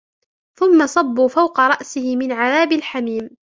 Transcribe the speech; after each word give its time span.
ثم 0.59 0.87
صبوا 0.87 1.27
فوق 1.27 1.59
رأسه 1.59 2.15
من 2.15 2.31
عذاب 2.31 2.71
الحميم 2.71 3.29